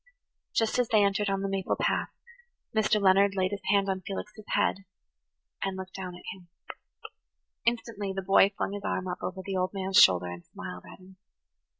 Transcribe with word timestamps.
Just 0.55 0.79
as 0.79 0.87
they 0.87 1.03
entered 1.05 1.29
on 1.29 1.43
the 1.43 1.47
maple 1.47 1.75
path 1.75 2.09
Mr. 2.73 2.99
Leonard 2.99 3.35
laid 3.35 3.51
his 3.51 3.61
hand 3.69 3.87
on 3.87 4.01
Felix's 4.01 4.43
head 4.47 4.83
and 5.61 5.77
looked 5.77 5.93
down 5.93 6.15
at 6.15 6.25
him. 6.33 6.47
Instantly 7.67 8.11
the 8.11 8.23
boy 8.23 8.49
flung 8.57 8.71
his 8.73 8.83
arm 8.83 9.07
up 9.07 9.21
over 9.21 9.43
the 9.45 9.55
old 9.57 9.75
man's 9.75 9.97
shoulder 10.01 10.25
and 10.25 10.43
smiled 10.43 10.85
at 10.91 10.97
him. 10.97 11.17